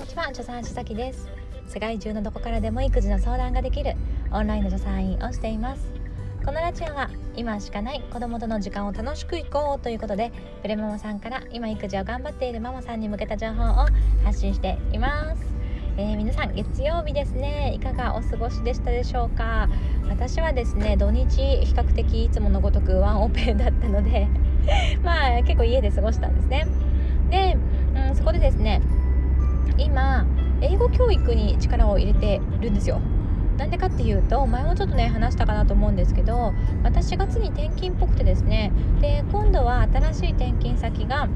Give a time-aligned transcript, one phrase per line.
[0.00, 1.26] にちは助産師さきです。
[1.66, 3.94] 世界中のどこからでも育児の相談ができる
[4.30, 5.86] オンラインの助産院をしています。
[6.44, 13.86] このラジオは今しかない子供との時間を楽しくいこうということでプレママさんから今育児を頑張っているママさんに向けた情報を
[14.22, 15.42] 発信しています。
[15.96, 17.72] えー、皆さん月曜日ですね。
[17.74, 19.70] いかがお過ごしでしたでしょうか？
[20.10, 24.28] 私はですね土日比較的いつものごとくワンオペだったので
[25.02, 26.66] まあ結構家で過ごしたんですね。
[27.30, 27.56] で、
[28.08, 28.82] うん、そこでですね
[29.78, 30.26] 今
[30.60, 33.00] 英語教育に力を入れてるんですよ
[33.58, 36.52] なんでかっていうと前もちょっとね話したかなと思うんですけど
[36.82, 41.28] 私4月に転勤っぽくてですねで今度は新しい転勤先が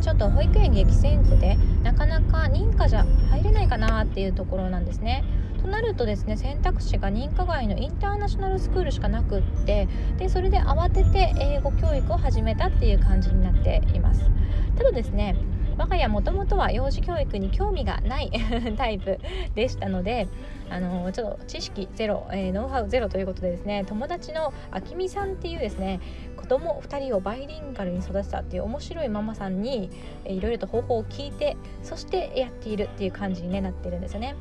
[0.00, 5.24] ちょっと保育園激戦区でなかなか認可じゃ入れないかなっていうところなんですね。
[5.62, 9.88] となるとですね選択肢が認可外のインターナショナルスクールしかなくって
[10.18, 14.30] でそれで慌てて英語教育を始めたっていう感じになっています。
[14.76, 15.36] ただですね
[15.76, 18.30] 我が家もともとは幼児教育に興味がない
[18.76, 19.18] タイプ
[19.54, 20.28] でしたので
[20.70, 26.00] あのちょっと知識ゼロ、えー、ノウハウゼロということでですね友達のあきみさんっていうですね
[26.36, 29.90] 子供2人をバイリンガルに育てたっていう面白いママさんに
[30.24, 34.34] いろいろと方法を聞いてそしてやっているっていう感じに、ね、なっているんですよね。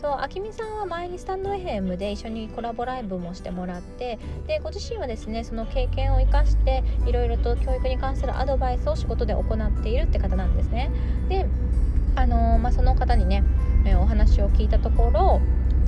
[0.00, 10.90] そうあきみさんは前にスタンド FM で一緒にコラボライブもしてもらってでご自身はですねその経験を生かしていろいろと教育に関するアドバイスを仕事で行っているって方なんですね。
[11.28, 11.46] で
[12.16, 13.44] あのー、まあ、その方にね、
[13.86, 15.40] えお話を聞いたところ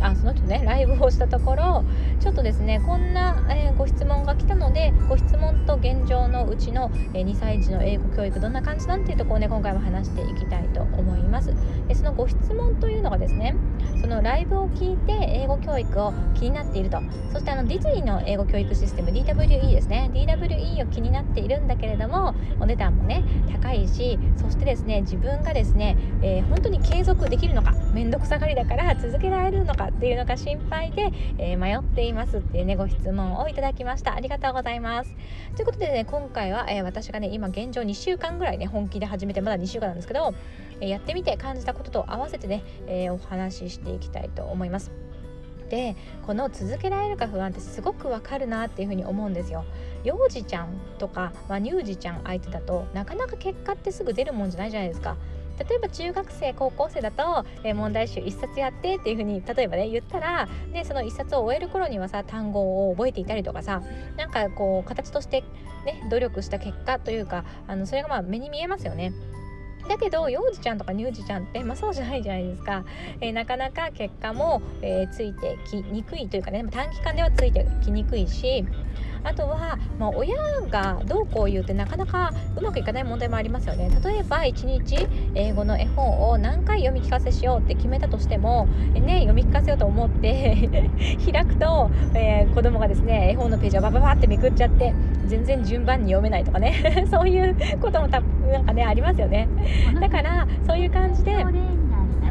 [0.03, 1.84] あその人ねライブをしたところ
[2.20, 11.55] ちょっとですねこんな、えー、ご質問が来たのでご質問と現状のうちの、えー、2歳児の英語教育どんな感じなんていうところをね今回も話していきたいと思います。
[11.89, 13.55] でそのご質問というのがですね
[14.00, 17.00] そのライブを聞いて英語教育を気になっていると。
[17.33, 20.11] そしてあのディズニーの英語教育システム DWE ですね。
[20.12, 34.14] DWE を気になっているんだけれどもお値段もね高いしそしてですね自分がですね、えー、本当に継続できるのか面倒くさがりだから続けられるのかっていうのが心配で、えー、迷っていますっていうねご質問をいただきました。
[34.14, 35.14] ありがとうございます。
[35.56, 40.34] ということでね今回は、えー、私がね今現状2週間ぐらいね本気で始めてまだ2週間なんですけど、
[40.81, 44.91] えやってみて感じたことと合わせてね、えお話ししていきたいと思います。
[45.72, 49.64] でこの続けられるか不安ってすごくわかるなっていうふうに思うんですよ。
[50.04, 55.16] 幼児ちゃんとか、まあ、乳児ちゃん相手だとなかなか結果ってすぐ出るもんじゃないじゃないですか。
[55.58, 63.82] 例えば中学生高校生だと、え、問題集1冊やってっていう風に例えばね言ったらでその1冊を終える頃にはさ単語を覚えていたりとかさ
[64.16, 65.42] なんかこう形として
[65.84, 69.12] ね努力した結果というかあのそれがまあ目に見えますよね。
[69.88, 72.84] だけど幼児ちゃんとか乳児ちゃんって、まあ、そうじゃないじゃないですか、
[73.20, 78.64] えー、なかなか結果も、えー、ついてきにくいというかね短期間ではついてきにくいし
[79.25, 80.37] あとは、まあ、親
[80.69, 83.91] がどうこう言うってなかなかうまくいかない問題もありますよね。
[84.05, 90.91] 例えば1日英語の絵本を何回読み聞かせしようって決めたとしても、えね、読み聞かせようと思って
[91.32, 94.93] 開くと、えー、子供がですね絵本のページをバババってめくっちゃって
[95.27, 97.06] 全然順番に読めないとかね。
[97.11, 99.49] そういうこともたなんかねありますよね。
[100.00, 101.44] だからそういう感じで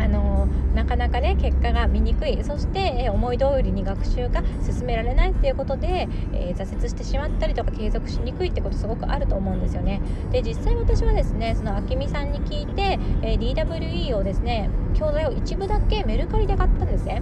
[0.03, 2.43] あのなかなかね結果が見にくい。
[2.43, 10.01] そして、え思い通りに学習が進められないっていうことで、えー、挫折してしまったりとか継続しにくいってことすごくあると思うんですよね。
[10.31, 17.21] で実際私はですねそのあきみさんに聞いて、え、DWE をですね教材を一部だけメルカリで買ったんですね。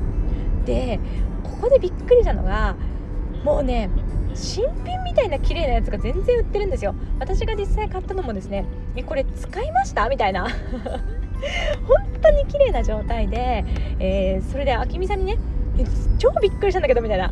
[0.66, 1.00] で
[1.44, 2.76] ここでびっくりしたのが
[3.44, 3.90] もうね
[4.36, 6.94] 新品みたいな綺麗なやつが全然売ってるんですよ。
[7.20, 8.66] 私が実際買ったのもですね
[8.96, 10.08] えこれ使いました？
[10.08, 10.48] みたいな。
[11.88, 11.98] 本
[12.50, 13.64] 綺麗な状態で、
[14.00, 15.38] えー、それであきみさんにね
[16.18, 17.32] 超びっくりしたんだけどみたいな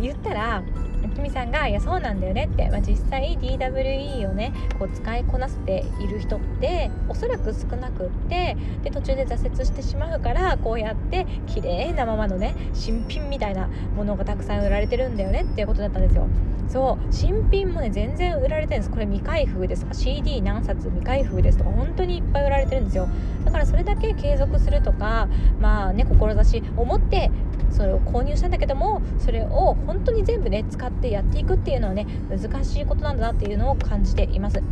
[0.00, 16.26] 言ったらあきみさんが「いやそうなんだよね」って、まあ、実際 DWE をねこう使いこなせている人っておそらく少なくってで途中で挫折してしまうからこうやって綺麗なままのね新品みたいなものがたくさん売られてるんだよねっていうことだったんですよ。
[16.70, 23.08] そう新品もね全然売られてるんですこれ未開封ですとか CD 何冊未開封ですとか本当にいっぱい売られてるんですよ
[23.44, 25.28] だからそれだけ継続するとか
[25.60, 27.30] まあね志を持って
[27.72, 34.62] それを購入したんだけどもそれを本当に全部ね使ってやっていくっていうのはね難しいことなんだなっていうのを感じています。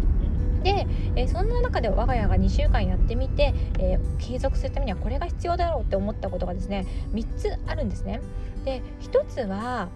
[0.63, 6.85] で、え、そんな中で我が家が2週間やってみて、えー、継続するためにはこれが必要だろうって思ったことがですね
[7.15, 8.21] 3つあるんですね。
[8.65, 9.89] で1つは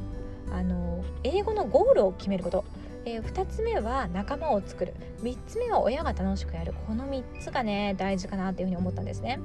[0.52, 2.64] あの英語のゴールを決めること。
[3.04, 9.40] えー、2つ目は仲間を作る3つ目は親が楽しくやるこの3つがね大事かなっていうふうに思ったんですね。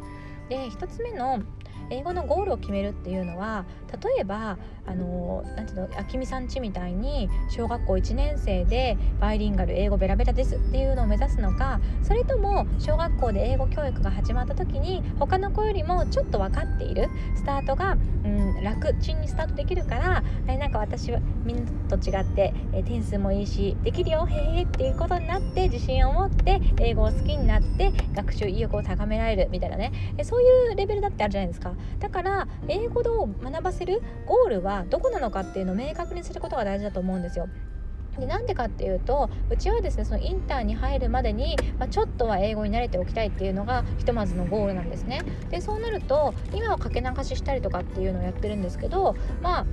[0.48, 1.42] で1つ目の
[1.90, 3.66] 英語のゴールを決めるっていうのは
[4.04, 29.92] 例えばあのなんていうのあきみさんちみたいに小学校1年生でバイリンガル英語ベラベラですっていうのを目指すのかそれとも小学校で英語教育が始まった時に他の子よりもちょっと分かっているスタートが、うん、楽ちんにスタートできるからえなんか私はみんなと違ってえ点数もいいしできるよへえっていうことになって自信を持って英語を好きになって学習意欲を高められるみたいなね。
[30.24, 31.74] そういうレベルだってあるじゃないですか。
[32.00, 37.48] だから英語を学ばせるゴールはどこなのかっていうのを明確にすることが大事だと思うんですよ。
[38.20, 49.66] でなんでかっていうとうちはですねそのインターに入るまでに、まあ、ちょっとは英語に慣れておきたいっていうのがひとまずのゴールなんですねでそうなると今はかけ流ししたりとかっていうのをやってるんですけどまあ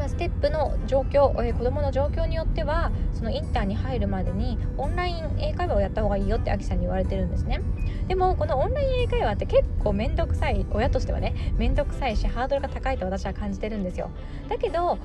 [0.00, 7.60] まステップの状況、え、子どもの状況によってはそのインターに入るまでにオンライン英会話をやった方がいいよってアキさんに言われてるんですね。
[8.08, 14.10] でもこのオンライン英会話って結構面倒くさい親としてはね面倒くさいしハードルが高いと私は感じてるんですよ。
[14.48, 14.98] だけど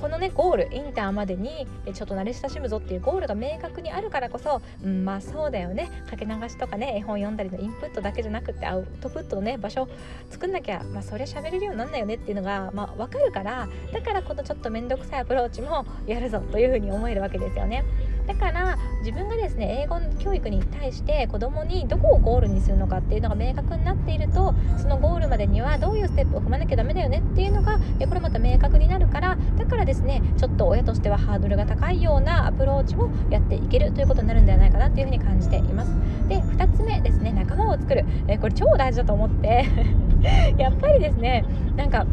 [0.00, 9.88] このねゴールインターまでにちょっと慣れ親しむぞっていうゴールが明確にあるからこそ、うん、まあそうだよねかけ流しとかね絵本読んだりのインプットだけじゃなくてアウトプットのね場所
[10.30, 17.84] 作んなきゃまあそりゃ喋れるようになんないよねっていうのがまあ分かるからだからこのちょっと面倒くさいアプローチもやるぞというふうに思えるわけですよね。
[18.26, 35.92] だから自分がですね英語教育に対して子供にどこをゴールにするのかっていうのが明確になっているとそのゴールまでにはどういうステップを踏まなきゃダメだよねっていうのがこれまた明確になるからだからですねちょっと親としてはハードルが高いようなアプローチをやっていけるということになるんではないかなっていうふうに感じています。
[36.28, 38.04] で2つ目ですね仲間を作る。
[38.26, 39.64] えこれ超大事だと思って。
[40.58, 41.44] やっぱりですね
[41.76, 42.04] なんか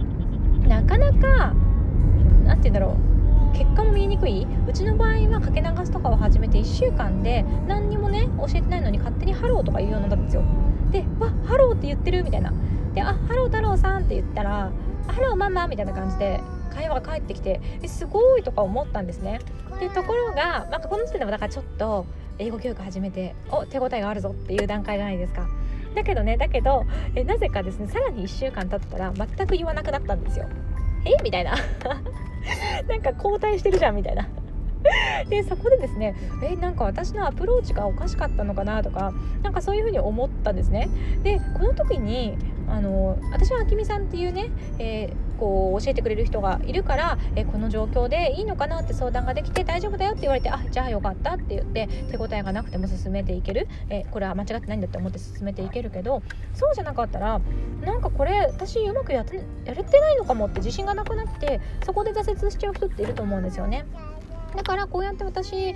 [0.67, 1.53] なかなか
[2.45, 3.12] 何て言うんだろう。
[3.53, 4.45] 結果も見えにくい。
[4.67, 10.43] うちの場合はかけ流しとかを始めて1週間で何にもね教えてないのに勝手にハローとか言うようになったんですよ。
[10.91, 12.53] でわハローって言ってるみたいな。
[12.93, 14.71] であハロー太郎さんって言ったら
[15.07, 16.39] ハローママみたいな感じで
[16.73, 19.39] 会話が返ってきてえすごいとか思ったんですね。
[19.79, 22.05] でところが、まあ、この時点でもだからちょっと
[22.39, 25.47] 英語教育始めてお手応えがあるぞっていう段階じゃないですか。
[25.95, 26.85] だけどねだけど
[27.15, 30.47] えなぜかですねさらに1週間経ったら全く言わなくなったんですよ。
[31.05, 31.23] え？
[31.23, 31.55] みたいな。
[32.87, 34.27] なんか交代してるじゃんみたいな。
[35.29, 36.13] でそこでですね
[36.43, 40.89] えなんか私のアプローチがおかしかったのかなとかなんかそういうふうに思ったんですね。
[41.23, 56.21] でこの時にあの私はあきみさんっていうね、えこう教えてくれる人がいるから、えこの状況でいいのかなって相談ができて大丈夫だよって言われてあじゃあよかったって言って手応えがなくても進めていける、えこれは間違ってないんだって思って進めていけるけど
[56.53, 57.41] そうじゃなかったら
[57.83, 59.25] なんかこれ私うまくや
[59.65, 63.85] やれてないのかもって自信がなくなってそこで挫折しちゃう人っていると思うんですよね。
[64.55, 65.75] だからこうやって私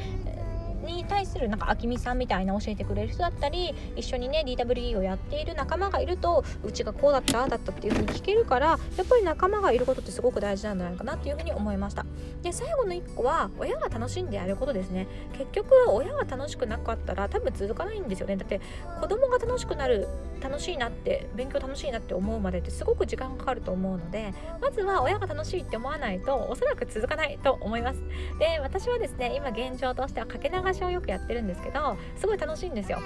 [0.94, 12.06] に対するなんかあきみさんみたいな教えてくれる人だったり一緒にね DWE をやっている仲間がいるとうちがこうだったああだったっていうふうに聞けるからやっぱり仲間がいることってすごく大事なんじゃないかなっていうふうに思いました。
[12.42, 15.08] で最後の1個は親が楽しんでやることですね。
[15.34, 18.38] 結局親が楽しくなかったら多分続かないんですよね。
[18.38, 18.62] だって
[19.00, 20.08] 子供が楽しくなる
[20.42, 28.02] 楽しいなって勉強楽しいなって思うまでってすごく時間かかると思うのでまずは親が楽しいって思わないとおそらく続かないと思います。
[28.40, 33.00] で私はですね今現状としてはかけ流しをよくやってるんですけどすごい楽しいんですよ。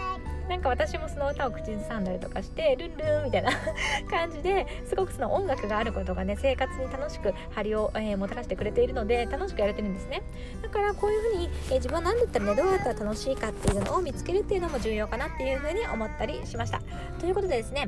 [0.52, 3.52] なんか私もその歌を口ずさんだりとかしてルンルンみたいな
[4.12, 10.22] 感じですごくその音楽があることがね生活に楽しく張りを、えー、もたらしてくれているので楽しくやれてるんですね。
[10.62, 16.82] だからこういうふうに、えー、自分は何だったらねどうやったら楽しいかっていうのを見つけるっていうのも重要かなっていうふうに思ったりしました。
[17.18, 17.88] ということでですね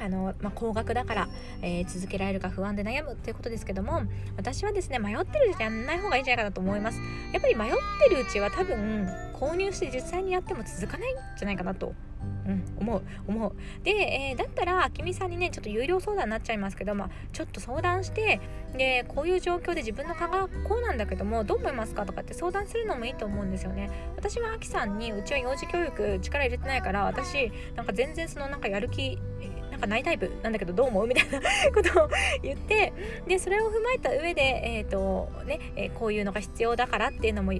[0.00, 1.28] あの、まあ、高額だから、
[1.62, 4.02] えー、続けられるか不安で悩むっていうことですけども
[4.36, 7.00] 私はですね迷ってるうちやんない方がいいんじゃないかなと思います。
[7.32, 7.72] やっぱり迷っ
[8.08, 11.92] てるうちは多分購入して実際にやっても続かないんじゃないかなと
[12.46, 13.52] うん、思う思う。
[13.84, 18.40] で、えー、だったらあきみさんにねちょっと有料相談になっちゃいますけど、まあ、ちょっと相談して
[18.76, 23.90] でこういう状況で自分の考えこうなんだけどもどう思いますかとかって相談するのもいいと思うんですよね。
[24.16, 29.18] 私はあきさんにうちは幼児教育力入れてないから私なんか全然そのなんかやる気
[29.74, 31.40] なんかないタイプなんだけどどう思うみたいな
[31.74, 32.08] ことを
[32.42, 32.92] 言って
[33.26, 37.52] でそれを踏まえた上で、えーとねえー、こういうのが必要だからっていうのも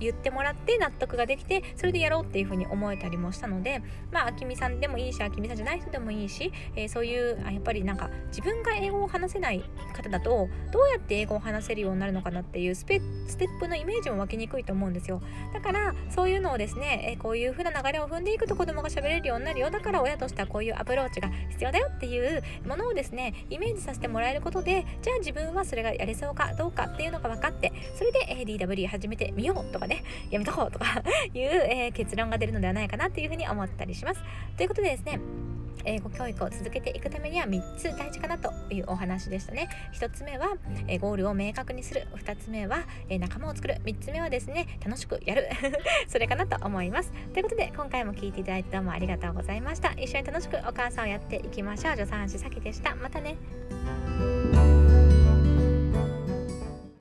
[0.00, 9.62] 言ってもらって納得ができてそれでやろうっていうふうに思えたりもしたのでまああきみさんでもいいしあきみさんじゃない人でもいいし、えー、そういうあやっぱりなんか自分が英語を話せない
[9.94, 15.20] 方だとどうやって英語を話せるようになるのかなっていうステップのイメージも湧きにくいと思うんですよ。
[15.52, 19.70] だからそういうのをですね、えー、こういう風な流れを踏んでいくと子供が喋れるようになるよ。
[19.70, 31.02] だから親としてはこういうアプローチが必要だよっていうものをですねイメージさせてもらえることでじゃあ自分はそれがやれそうかどうかっていうのが分かってそれで、え、DW 始めてみようとかねやめとこうとか
[31.34, 34.20] いう、えー、結論が出るのではないかなっていうふうに思ったりします。
[34.56, 35.20] ということでですね
[35.84, 39.68] 英語教育を続けていくためには3つ大事かなというお話でしたね。
[39.94, 40.48] 1つ目は、
[41.00, 42.06] ゴールを明確にする。
[42.16, 43.76] 2つ目は、仲間を作る。
[43.84, 45.48] 3つ目はですね楽しくやる。
[46.08, 47.12] それかなと思います。
[47.32, 49.92] ということで今回も聞いていただいてどうもありがとうございました。
[49.92, 51.96] 一緒に楽しくお母さんをやっていきましょう。
[51.96, 52.94] 助産師さきでした。
[52.94, 53.36] またね。